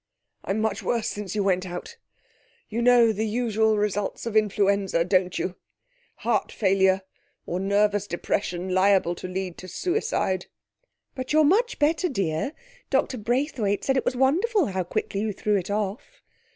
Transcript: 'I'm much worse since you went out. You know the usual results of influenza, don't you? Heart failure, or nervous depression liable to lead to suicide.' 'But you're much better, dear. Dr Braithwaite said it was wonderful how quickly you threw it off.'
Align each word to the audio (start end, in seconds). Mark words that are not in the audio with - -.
'I'm 0.45 0.59
much 0.61 0.81
worse 0.81 1.07
since 1.09 1.35
you 1.35 1.43
went 1.43 1.63
out. 1.63 1.97
You 2.69 2.81
know 2.81 3.11
the 3.11 3.27
usual 3.27 3.77
results 3.77 4.25
of 4.25 4.35
influenza, 4.35 5.05
don't 5.05 5.37
you? 5.37 5.57
Heart 6.25 6.51
failure, 6.51 7.03
or 7.45 7.59
nervous 7.59 8.07
depression 8.07 8.69
liable 8.73 9.13
to 9.13 9.27
lead 9.27 9.59
to 9.59 9.67
suicide.' 9.67 10.47
'But 11.13 11.33
you're 11.33 11.43
much 11.43 11.77
better, 11.77 12.09
dear. 12.09 12.53
Dr 12.89 13.19
Braithwaite 13.19 13.83
said 13.83 13.95
it 13.95 14.03
was 14.05 14.15
wonderful 14.15 14.65
how 14.65 14.83
quickly 14.83 15.21
you 15.21 15.33
threw 15.33 15.55
it 15.55 15.69
off.' 15.69 16.23